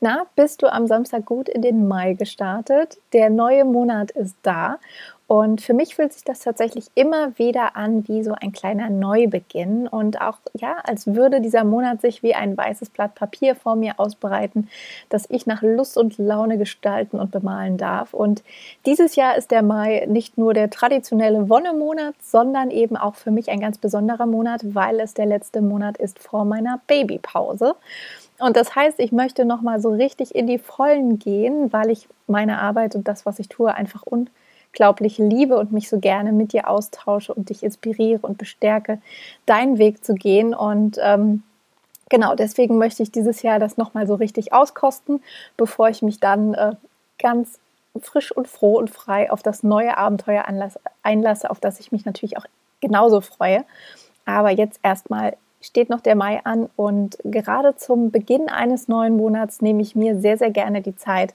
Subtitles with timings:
[0.00, 2.98] Na, bist du am Samstag gut in den Mai gestartet?
[3.12, 4.78] Der neue Monat ist da
[5.30, 9.86] und für mich fühlt sich das tatsächlich immer wieder an wie so ein kleiner Neubeginn
[9.86, 14.00] und auch, ja, als würde dieser Monat sich wie ein weißes Blatt Papier vor mir
[14.00, 14.68] ausbreiten,
[15.08, 18.12] das ich nach Lust und Laune gestalten und bemalen darf.
[18.12, 18.42] Und
[18.86, 23.50] dieses Jahr ist der Mai nicht nur der traditionelle Wonnemonat, sondern eben auch für mich
[23.50, 27.76] ein ganz besonderer Monat, weil es der letzte Monat ist vor meiner Babypause.
[28.40, 32.60] Und das heißt, ich möchte nochmal so richtig in die Vollen gehen, weil ich meine
[32.60, 34.28] Arbeit und das, was ich tue, einfach un
[34.70, 39.00] unglaublich liebe und mich so gerne mit dir austausche und dich inspiriere und bestärke,
[39.46, 40.54] deinen Weg zu gehen.
[40.54, 41.42] Und ähm,
[42.08, 45.22] genau deswegen möchte ich dieses Jahr das nochmal so richtig auskosten,
[45.56, 46.72] bevor ich mich dann äh,
[47.18, 47.58] ganz
[48.00, 50.44] frisch und froh und frei auf das neue Abenteuer
[51.02, 52.46] einlasse, auf das ich mich natürlich auch
[52.80, 53.64] genauso freue.
[54.24, 59.60] Aber jetzt erstmal steht noch der Mai an und gerade zum Beginn eines neuen Monats
[59.60, 61.34] nehme ich mir sehr, sehr gerne die Zeit,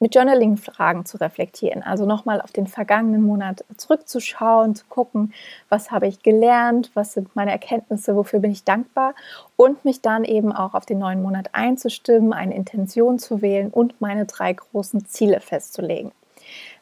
[0.00, 1.82] mit Journaling-Fragen zu reflektieren.
[1.82, 5.32] Also nochmal auf den vergangenen Monat zurückzuschauen, zu gucken,
[5.68, 9.14] was habe ich gelernt, was sind meine Erkenntnisse, wofür bin ich dankbar
[9.56, 14.00] und mich dann eben auch auf den neuen Monat einzustimmen, eine Intention zu wählen und
[14.00, 16.12] meine drei großen Ziele festzulegen.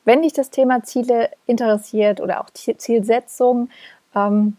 [0.05, 3.69] Wenn dich das Thema Ziele interessiert oder auch Zielsetzung,
[4.15, 4.57] ähm,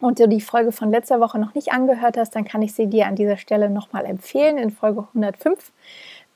[0.00, 2.86] und du die Folge von letzter Woche noch nicht angehört hast, dann kann ich sie
[2.86, 5.72] dir an dieser Stelle nochmal empfehlen in Folge 105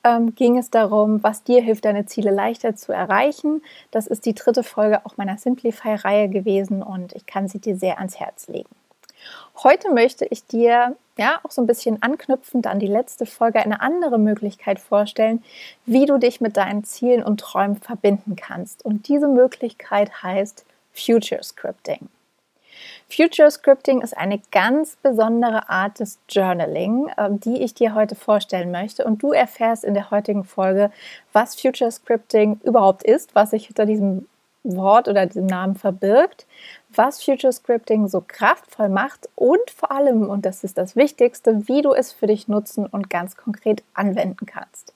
[0.03, 3.61] ähm, ging es darum, was dir hilft, deine Ziele leichter zu erreichen.
[3.91, 7.97] Das ist die dritte Folge auch meiner Simplify-Reihe gewesen und ich kann sie dir sehr
[7.97, 8.69] ans Herz legen.
[9.63, 13.81] Heute möchte ich dir ja auch so ein bisschen anknüpfend an die letzte Folge eine
[13.81, 15.43] andere Möglichkeit vorstellen,
[15.85, 18.83] wie du dich mit deinen Zielen und Träumen verbinden kannst.
[18.83, 22.09] Und diese Möglichkeit heißt Future Scripting.
[23.09, 28.71] Future Scripting ist eine ganz besondere Art des Journaling, ähm, die ich dir heute vorstellen
[28.71, 29.03] möchte.
[29.03, 30.91] Und du erfährst in der heutigen Folge,
[31.33, 34.27] was Future Scripting überhaupt ist, was sich hinter diesem
[34.63, 36.45] Wort oder diesem Namen verbirgt,
[36.89, 41.81] was Future Scripting so kraftvoll macht und vor allem, und das ist das Wichtigste, wie
[41.81, 44.93] du es für dich nutzen und ganz konkret anwenden kannst.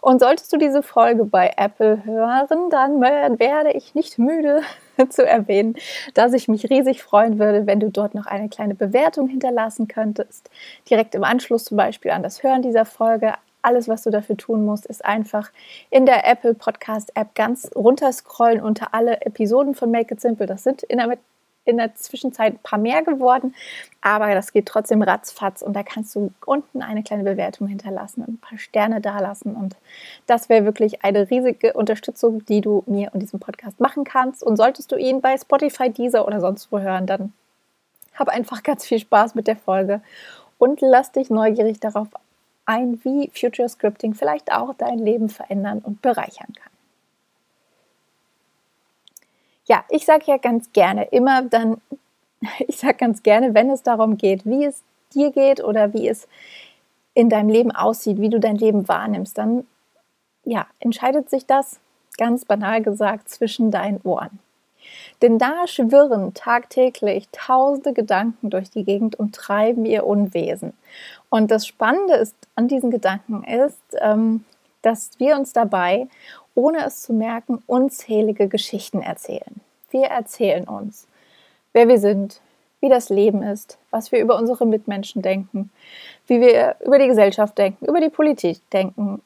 [0.00, 4.62] Und solltest du diese Folge bei Apple hören, dann werde ich nicht müde
[5.10, 5.74] zu erwähnen,
[6.14, 10.50] dass ich mich riesig freuen würde, wenn du dort noch eine kleine Bewertung hinterlassen könntest.
[10.88, 13.34] Direkt im Anschluss zum Beispiel an das Hören dieser Folge.
[13.62, 15.50] Alles, was du dafür tun musst, ist einfach
[15.90, 20.46] in der Apple Podcast App ganz runterscrollen unter alle Episoden von Make It Simple.
[20.46, 21.16] Das sind in der
[21.64, 23.54] in der Zwischenzeit ein paar mehr geworden,
[24.00, 28.34] aber das geht trotzdem ratzfatz und da kannst du unten eine kleine Bewertung hinterlassen und
[28.34, 29.76] ein paar Sterne dalassen und
[30.26, 34.56] das wäre wirklich eine riesige Unterstützung, die du mir und diesem Podcast machen kannst und
[34.56, 37.32] solltest du ihn bei Spotify, Deezer oder sonst wo hören, dann
[38.14, 40.00] hab einfach ganz viel Spaß mit der Folge
[40.58, 42.08] und lass dich neugierig darauf
[42.66, 46.71] ein, wie Future Scripting vielleicht auch dein Leben verändern und bereichern kann.
[49.66, 51.80] Ja, ich sage ja ganz gerne immer dann,
[52.66, 54.82] ich sage ganz gerne, wenn es darum geht, wie es
[55.14, 56.26] dir geht oder wie es
[57.14, 59.66] in deinem Leben aussieht, wie du dein Leben wahrnimmst, dann
[60.44, 61.78] ja, entscheidet sich das
[62.18, 64.38] ganz banal gesagt zwischen deinen Ohren.
[65.20, 70.72] Denn da schwirren tagtäglich tausende Gedanken durch die Gegend und treiben ihr Unwesen.
[71.30, 74.44] Und das Spannende ist an diesen Gedanken ist, ähm,
[74.82, 76.08] dass wir uns dabei
[76.54, 79.60] ohne es zu merken, unzählige Geschichten erzählen.
[79.90, 81.06] Wir erzählen uns,
[81.72, 82.40] wer wir sind,
[82.80, 85.70] wie das Leben ist, was wir über unsere Mitmenschen denken,
[86.26, 89.22] wie wir über die Gesellschaft denken, über die Politik denken.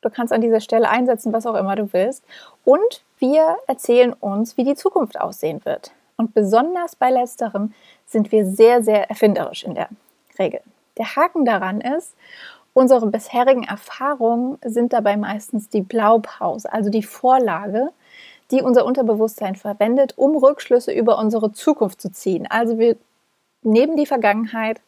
[0.00, 2.24] Du kannst an dieser Stelle einsetzen, was auch immer du willst.
[2.64, 5.92] Und wir erzählen uns, wie die Zukunft aussehen wird.
[6.16, 7.72] Und besonders bei letzterem
[8.06, 9.88] sind wir sehr, sehr erfinderisch in der
[10.38, 10.60] Regel.
[10.98, 12.14] Der Haken daran ist,
[12.80, 17.90] Unsere bisherigen Erfahrungen sind dabei meistens die Blaupause, also die Vorlage,
[18.50, 22.46] die unser Unterbewusstsein verwendet, um Rückschlüsse über unsere Zukunft zu ziehen.
[22.48, 22.96] Also wir
[23.60, 24.80] nehmen die Vergangenheit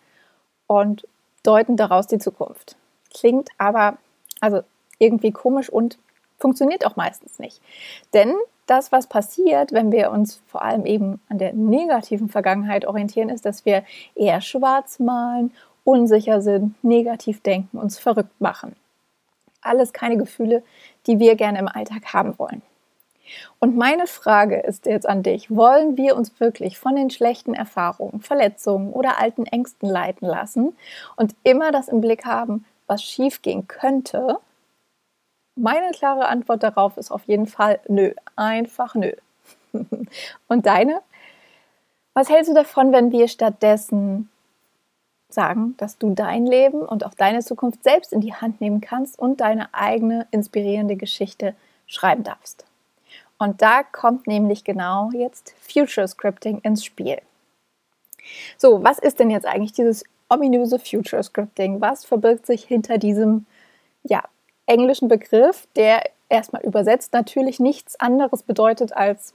[0.67, 1.07] und
[1.43, 2.77] deuten daraus die Zukunft.
[3.13, 3.99] Klingt aber
[4.41, 4.63] also
[4.99, 5.99] irgendwie komisch und
[6.39, 7.61] funktioniert auch meistens nicht.
[8.15, 8.33] Denn
[8.67, 13.45] das, was passiert, wenn wir uns vor allem eben an der negativen Vergangenheit orientieren, ist,
[13.45, 13.85] dass wir
[14.15, 15.53] eher schwarz malen
[15.85, 18.77] unsicher sind, negativ denken, uns verrückt machen.
[19.65, 20.65] alles keine Gefühle,
[21.07, 22.63] die wir gerne im Alltag haben wollen.
[23.61, 28.21] Und meine Frage ist jetzt an dich, wollen wir uns wirklich von den schlechten Erfahrungen,
[28.21, 30.77] Verletzungen oder alten Ängsten leiten lassen
[31.17, 34.39] und immer das im Blick haben, was schiefgehen könnte?
[35.55, 39.13] Meine klare Antwort darauf ist auf jeden Fall nö, einfach nö.
[40.49, 41.01] und deine?
[42.15, 44.29] Was hältst du davon, wenn wir stattdessen
[45.35, 49.19] sagen, dass du dein Leben und auch deine Zukunft selbst in die Hand nehmen kannst
[49.19, 51.55] und deine eigene inspirierende Geschichte
[51.87, 52.65] schreiben darfst?
[53.39, 57.21] Und da kommt nämlich genau jetzt Future Scripting ins Spiel.
[58.57, 61.81] So, was ist denn jetzt eigentlich dieses ominöse Future Scripting?
[61.81, 63.47] Was verbirgt sich hinter diesem
[64.05, 64.23] ja,
[64.67, 69.35] englischen Begriff, der erstmal übersetzt natürlich nichts anderes bedeutet als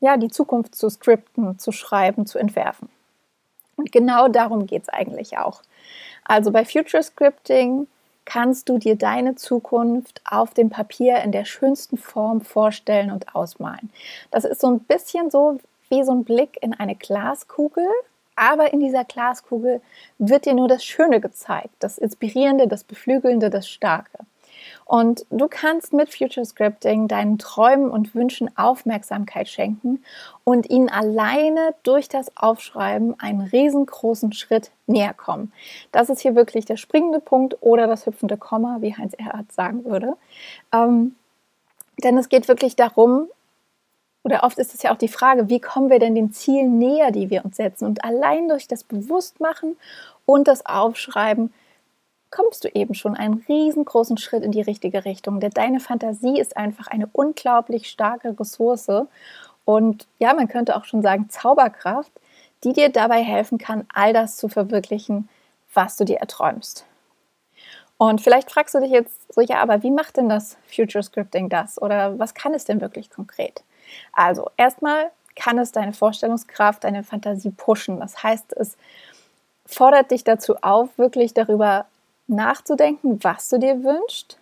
[0.00, 2.88] ja, die Zukunft zu skripten, zu schreiben, zu entwerfen.
[3.76, 5.62] Und genau darum geht es eigentlich auch.
[6.24, 7.86] Also bei Future Scripting
[8.24, 13.90] kannst du dir deine Zukunft auf dem Papier in der schönsten Form vorstellen und ausmalen.
[14.30, 15.58] Das ist so ein bisschen so
[15.90, 17.86] wie so ein Blick in eine Glaskugel,
[18.36, 19.80] aber in dieser Glaskugel
[20.18, 24.18] wird dir nur das Schöne gezeigt, das Inspirierende, das Beflügelnde, das Starke.
[24.84, 30.04] Und du kannst mit Future Scripting deinen Träumen und Wünschen Aufmerksamkeit schenken
[30.44, 35.52] und ihnen alleine durch das Aufschreiben einen riesengroßen Schritt näher kommen.
[35.92, 39.84] Das ist hier wirklich der springende Punkt oder das hüpfende Komma, wie Heinz Erhardt sagen
[39.84, 40.16] würde.
[40.72, 41.16] Ähm,
[42.02, 43.28] denn es geht wirklich darum,
[44.24, 47.10] oder oft ist es ja auch die Frage, wie kommen wir denn den Zielen näher,
[47.10, 47.84] die wir uns setzen?
[47.84, 49.76] Und allein durch das Bewusstmachen
[50.24, 51.52] und das Aufschreiben
[52.34, 55.40] kommst du eben schon einen riesengroßen Schritt in die richtige Richtung.
[55.40, 58.88] Denn deine Fantasie ist einfach eine unglaublich starke Ressource
[59.64, 62.12] und ja, man könnte auch schon sagen Zauberkraft,
[62.64, 65.28] die dir dabei helfen kann, all das zu verwirklichen,
[65.72, 66.84] was du dir erträumst.
[67.96, 71.48] Und vielleicht fragst du dich jetzt so, ja, aber wie macht denn das Future Scripting
[71.48, 71.80] das?
[71.80, 73.62] Oder was kann es denn wirklich konkret?
[74.12, 78.00] Also, erstmal kann es deine Vorstellungskraft, deine Fantasie pushen.
[78.00, 78.76] Das heißt, es
[79.66, 81.86] fordert dich dazu auf, wirklich darüber
[82.26, 84.38] nachzudenken, was du dir wünschst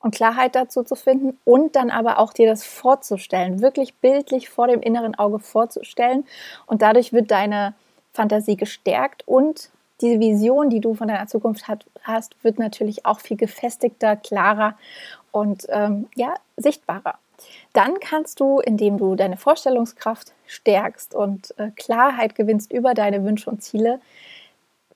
[0.00, 4.68] und Klarheit dazu zu finden und dann aber auch dir das vorzustellen, wirklich bildlich vor
[4.68, 6.24] dem inneren Auge vorzustellen
[6.66, 7.74] und dadurch wird deine
[8.12, 9.70] Fantasie gestärkt und
[10.00, 14.76] diese Vision, die du von deiner Zukunft hat, hast, wird natürlich auch viel gefestigter, klarer
[15.32, 17.18] und ähm, ja, sichtbarer.
[17.72, 23.50] Dann kannst du, indem du deine Vorstellungskraft stärkst und äh, Klarheit gewinnst über deine Wünsche
[23.50, 24.00] und Ziele,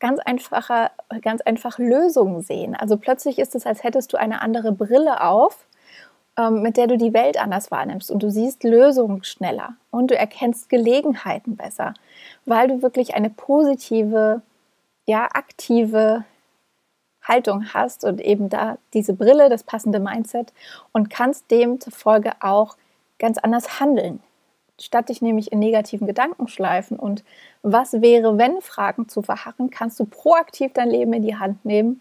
[0.03, 0.91] ganz einfache,
[1.23, 2.75] ganz einfach Lösungen sehen.
[2.75, 5.65] Also plötzlich ist es, als hättest du eine andere Brille auf,
[6.37, 10.17] ähm, mit der du die Welt anders wahrnimmst und du siehst Lösungen schneller und du
[10.19, 11.95] erkennst Gelegenheiten besser,
[12.47, 14.43] weil du wirklich eine positive,
[15.07, 16.25] ja, aktive
[17.23, 20.53] Haltung hast und eben da diese Brille, das passende Mindset
[20.91, 22.77] und kannst demzufolge auch
[23.21, 24.19] ganz anders handeln
[24.81, 27.25] statt dich nämlich in negativen Gedankenschleifen und
[27.63, 32.01] was wäre, wenn Fragen zu verharren, kannst du proaktiv dein Leben in die Hand nehmen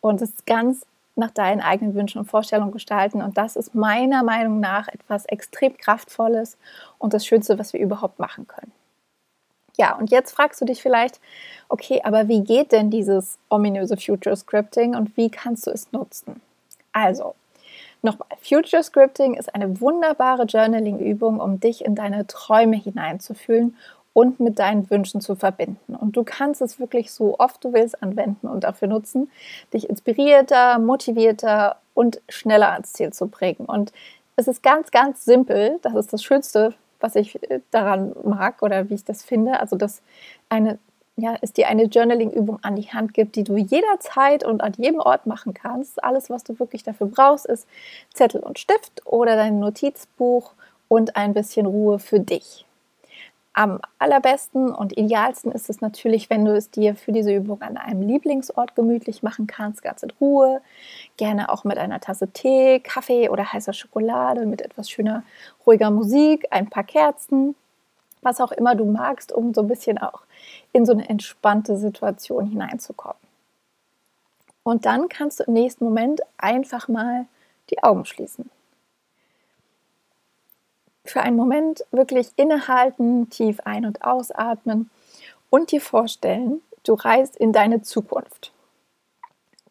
[0.00, 0.86] und es ganz
[1.16, 3.22] nach deinen eigenen Wünschen und Vorstellungen gestalten.
[3.22, 6.56] Und das ist meiner Meinung nach etwas extrem Kraftvolles
[6.98, 8.72] und das Schönste, was wir überhaupt machen können.
[9.76, 11.20] Ja, und jetzt fragst du dich vielleicht,
[11.68, 16.40] okay, aber wie geht denn dieses ominöse Future Scripting und wie kannst du es nutzen?
[16.92, 17.34] Also,
[18.02, 23.76] Nochmal, Future Scripting ist eine wunderbare Journaling-Übung, um dich in deine Träume hineinzufühlen
[24.12, 25.94] und mit deinen Wünschen zu verbinden.
[25.94, 29.30] Und du kannst es wirklich so oft du willst anwenden und dafür nutzen,
[29.72, 33.66] dich inspirierter, motivierter und schneller ans Ziel zu bringen.
[33.66, 33.92] Und
[34.36, 35.78] es ist ganz, ganz simpel.
[35.82, 37.38] Das ist das Schönste, was ich
[37.70, 39.60] daran mag oder wie ich das finde.
[39.60, 40.02] Also, dass
[40.48, 40.78] eine
[41.16, 45.00] ja, es dir eine Journaling-Übung an die Hand gibt, die du jederzeit und an jedem
[45.00, 46.02] Ort machen kannst.
[46.02, 47.66] Alles, was du wirklich dafür brauchst, ist
[48.14, 50.52] Zettel und Stift oder dein Notizbuch
[50.88, 52.64] und ein bisschen Ruhe für dich.
[53.52, 57.76] Am allerbesten und idealsten ist es natürlich, wenn du es dir für diese Übung an
[57.76, 60.62] einem Lieblingsort gemütlich machen kannst, ganz in Ruhe.
[61.16, 65.24] Gerne auch mit einer Tasse Tee, Kaffee oder heißer Schokolade, mit etwas schöner,
[65.66, 67.56] ruhiger Musik, ein paar Kerzen
[68.22, 70.22] was auch immer du magst, um so ein bisschen auch
[70.72, 73.20] in so eine entspannte Situation hineinzukommen.
[74.62, 77.26] Und dann kannst du im nächsten Moment einfach mal
[77.70, 78.50] die Augen schließen.
[81.04, 84.90] Für einen Moment wirklich innehalten, tief ein- und ausatmen
[85.48, 88.52] und dir vorstellen, du reist in deine Zukunft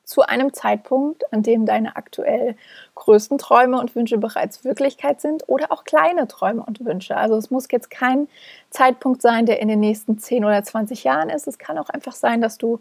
[0.09, 2.55] zu einem Zeitpunkt, an dem deine aktuell
[2.95, 7.15] größten Träume und Wünsche bereits Wirklichkeit sind oder auch kleine Träume und Wünsche.
[7.15, 8.27] Also es muss jetzt kein
[8.71, 11.47] Zeitpunkt sein, der in den nächsten 10 oder 20 Jahren ist.
[11.47, 12.79] Es kann auch einfach sein, dass du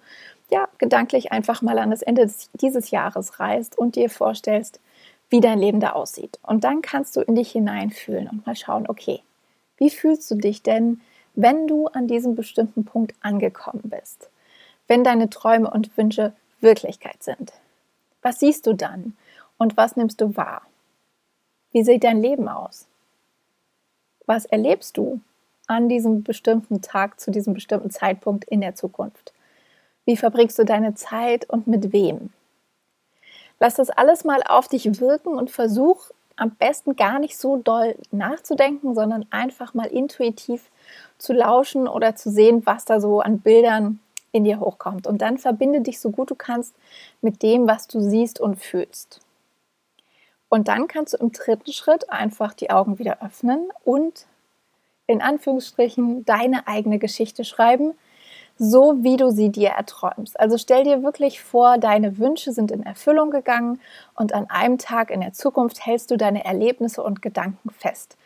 [0.50, 4.80] ja, gedanklich einfach mal an das Ende dieses Jahres reist und dir vorstellst,
[5.28, 6.38] wie dein Leben da aussieht.
[6.42, 9.20] Und dann kannst du in dich hineinfühlen und mal schauen, okay,
[9.76, 11.02] wie fühlst du dich denn,
[11.34, 14.30] wenn du an diesem bestimmten Punkt angekommen bist?
[14.86, 17.52] Wenn deine Träume und Wünsche Wirklichkeit sind?
[18.22, 19.16] Was siehst du dann
[19.58, 20.62] und was nimmst du wahr?
[21.72, 22.86] Wie sieht dein Leben aus?
[24.26, 25.20] Was erlebst du
[25.66, 29.32] an diesem bestimmten Tag zu diesem bestimmten Zeitpunkt in der Zukunft?
[30.04, 32.30] Wie verbringst du deine Zeit und mit wem?
[33.60, 37.96] Lass das alles mal auf dich wirken und versuch am besten gar nicht so doll
[38.10, 40.70] nachzudenken, sondern einfach mal intuitiv
[41.18, 44.00] zu lauschen oder zu sehen, was da so an Bildern
[44.32, 45.06] in dir hochkommt.
[45.06, 46.74] Und dann verbinde dich so gut du kannst
[47.20, 49.20] mit dem, was du siehst und fühlst.
[50.48, 54.26] Und dann kannst du im dritten Schritt einfach die Augen wieder öffnen und
[55.06, 57.94] in Anführungsstrichen deine eigene Geschichte schreiben,
[58.58, 60.38] so wie du sie dir erträumst.
[60.38, 63.80] Also stell dir wirklich vor, deine Wünsche sind in Erfüllung gegangen
[64.16, 68.16] und an einem Tag in der Zukunft hältst du deine Erlebnisse und Gedanken fest.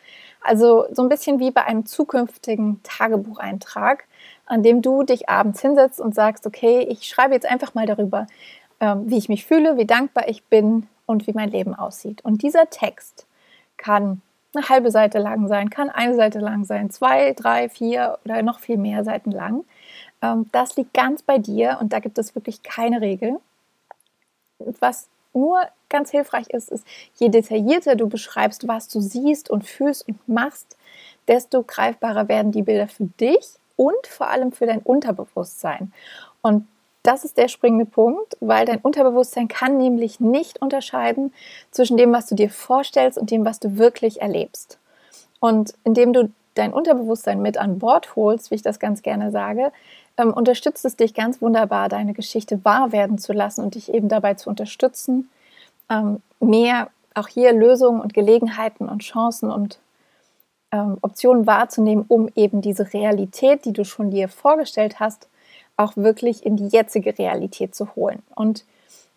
[0.41, 4.05] Also so ein bisschen wie bei einem zukünftigen Tagebucheintrag,
[4.53, 8.27] an dem du dich abends hinsetzt und sagst, okay, ich schreibe jetzt einfach mal darüber,
[8.79, 12.23] ähm, wie ich mich fühle, wie dankbar ich bin und wie mein Leben aussieht.
[12.23, 13.25] Und dieser Text
[13.77, 14.21] kann
[14.53, 18.59] eine halbe Seite lang sein, kann eine Seite lang sein, zwei, drei, vier oder noch
[18.59, 19.65] viel mehr Seiten lang.
[20.21, 23.39] Ähm, das liegt ganz bei dir und da gibt es wirklich keine Regel.
[24.59, 30.07] Was nur ganz hilfreich ist, ist, je detaillierter du beschreibst, was du siehst und fühlst
[30.07, 30.77] und machst,
[31.27, 35.91] desto greifbarer werden die Bilder für dich und vor allem für dein Unterbewusstsein.
[36.41, 36.67] Und
[37.03, 41.33] das ist der springende Punkt, weil dein Unterbewusstsein kann nämlich nicht unterscheiden
[41.71, 44.77] zwischen dem, was du dir vorstellst und dem, was du wirklich erlebst.
[45.39, 49.71] Und indem du dein Unterbewusstsein mit an Bord holst, wie ich das ganz gerne sage,
[50.17, 54.07] ähm, unterstützt es dich ganz wunderbar, deine Geschichte wahr werden zu lassen und dich eben
[54.07, 55.29] dabei zu unterstützen,
[55.89, 59.79] ähm, mehr auch hier Lösungen und Gelegenheiten und Chancen und
[60.73, 65.29] ähm, Optionen wahrzunehmen, um eben diese Realität, die du schon dir vorgestellt hast,
[65.77, 68.23] auch wirklich in die jetzige Realität zu holen.
[68.35, 68.65] Und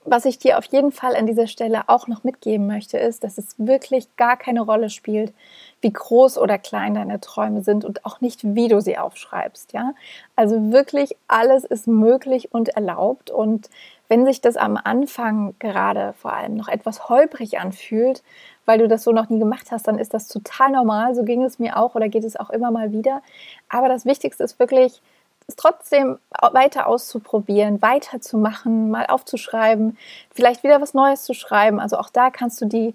[0.07, 3.39] was ich dir auf jeden Fall an dieser Stelle auch noch mitgeben möchte, ist, dass
[3.39, 5.33] es wirklich gar keine Rolle spielt,
[5.81, 9.73] wie groß oder klein deine Träume sind und auch nicht, wie du sie aufschreibst.
[9.73, 9.93] Ja,
[10.35, 13.31] also wirklich alles ist möglich und erlaubt.
[13.31, 13.69] Und
[14.09, 18.23] wenn sich das am Anfang gerade vor allem noch etwas holprig anfühlt,
[18.65, 21.15] weil du das so noch nie gemacht hast, dann ist das total normal.
[21.15, 23.23] So ging es mir auch oder geht es auch immer mal wieder.
[23.69, 25.03] Aber das Wichtigste ist wirklich,
[25.49, 29.97] es trotzdem weiter auszuprobieren, weiterzumachen, mal aufzuschreiben,
[30.33, 31.79] vielleicht wieder was Neues zu schreiben.
[31.79, 32.95] Also auch da kannst du die,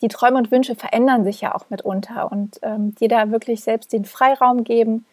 [0.00, 3.92] die Träume und Wünsche verändern sich ja auch mitunter und ähm, dir da wirklich selbst
[3.92, 5.04] den Freiraum geben,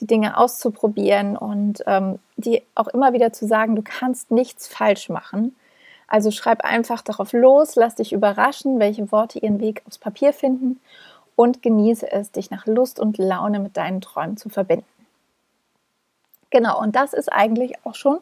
[0.00, 5.10] die Dinge auszuprobieren und ähm, die auch immer wieder zu sagen, du kannst nichts falsch
[5.10, 5.54] machen.
[6.08, 10.80] Also schreib einfach darauf los, lass dich überraschen, welche Worte ihren Weg aufs Papier finden
[11.36, 14.84] und genieße es, dich nach Lust und Laune mit deinen Träumen zu verbinden.
[16.52, 18.18] Genau, und das ist eigentlich auch schon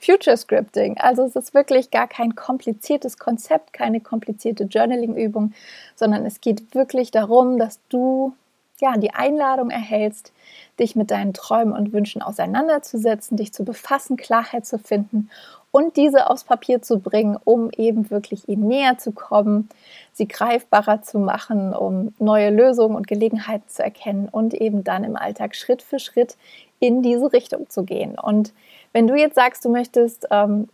[0.00, 0.98] Future Scripting.
[0.98, 5.52] Also es ist wirklich gar kein kompliziertes Konzept, keine komplizierte Journaling-Übung,
[5.94, 8.34] sondern es geht wirklich darum, dass du
[8.80, 10.32] ja die Einladung erhältst,
[10.80, 15.30] dich mit deinen Träumen und Wünschen auseinanderzusetzen, dich zu befassen, Klarheit zu finden
[15.70, 19.68] und diese aufs Papier zu bringen, um eben wirklich ihnen näher zu kommen,
[20.12, 25.16] sie greifbarer zu machen, um neue Lösungen und Gelegenheiten zu erkennen und eben dann im
[25.16, 26.36] Alltag Schritt für Schritt
[26.80, 28.18] in diese Richtung zu gehen.
[28.18, 28.52] Und
[28.92, 30.68] wenn du jetzt sagst, du möchtest ähm,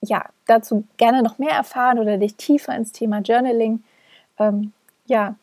[0.00, 3.82] ja dazu gerne noch mehr erfahren oder dich tiefer ins Thema Journaling,
[4.38, 4.72] ähm,
[5.06, 5.36] ja,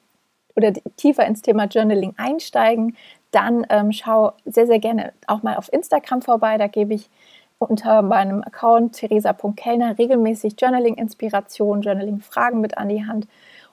[0.55, 2.97] oder tiefer ins Thema Journaling einsteigen,
[3.31, 6.57] dann ähm, schau sehr, sehr gerne auch mal auf Instagram vorbei.
[6.57, 7.09] Da gebe ich
[7.59, 13.27] unter meinem Account theresa.kellner regelmäßig Journaling-Inspiration, Journaling-Fragen mit an die Hand.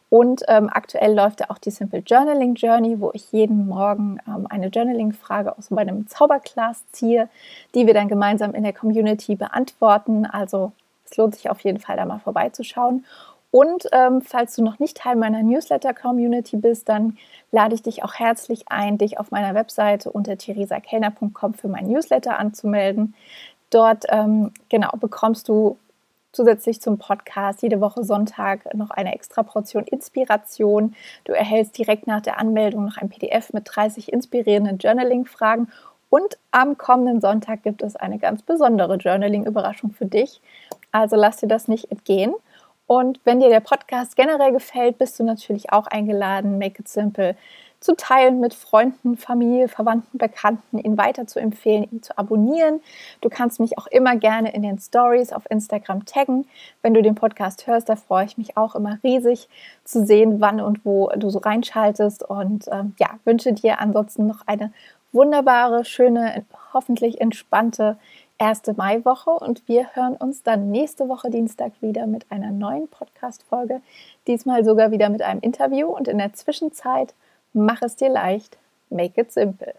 [0.09, 4.47] Und ähm, aktuell läuft ja auch die Simple Journaling Journey, wo ich jeden Morgen ähm,
[4.49, 7.29] eine Journaling-Frage aus meinem Zauberclass ziehe,
[7.75, 10.27] die wir dann gemeinsam in der Community beantworten.
[10.27, 10.73] Also
[11.05, 13.05] es lohnt sich auf jeden Fall, da mal vorbeizuschauen.
[13.51, 17.17] Und ähm, falls du noch nicht Teil meiner Newsletter-Community bist, dann
[17.53, 22.39] lade ich dich auch herzlich ein, dich auf meiner Webseite unter theresakellner.com für mein Newsletter
[22.39, 23.15] anzumelden.
[23.71, 25.79] Dort ähm, genau bekommst du
[26.33, 30.95] zusätzlich zum Podcast jede Woche Sonntag noch eine extra Portion Inspiration.
[31.25, 35.69] Du erhältst direkt nach der Anmeldung noch ein PDF mit 30 inspirierenden Journaling-Fragen.
[36.11, 40.41] Und am kommenden Sonntag gibt es eine ganz besondere Journaling-Überraschung für dich.
[40.93, 42.35] Also lass dir das nicht entgehen.
[42.87, 47.35] Und wenn dir der Podcast generell gefällt, bist du natürlich auch eingeladen, Make It Simple
[47.87, 52.81] zu teilen mit Freunden, Familie, Verwandten, Bekannten, ihn weiter zu empfehlen, ihn zu abonnieren.
[53.21, 56.47] Du kannst mich auch immer gerne in den Stories auf Instagram taggen.
[56.83, 59.49] Wenn du den Podcast hörst, da freue ich mich auch immer riesig
[59.85, 62.25] zu sehen, wann und wo du so reinschaltest.
[62.25, 64.73] Und ähm, ja, wünsche dir ansonsten noch eine
[65.13, 67.97] wunderbare, schöne, hoffentlich entspannte
[68.37, 73.81] erste Maiwoche und wir hören uns dann nächste Woche Dienstag wieder mit einer neuen Podcast-Folge.
[74.27, 77.15] Diesmal sogar wieder mit einem Interview und in der Zwischenzeit
[77.57, 78.59] mach es dir leicht,
[78.91, 79.75] make it simple.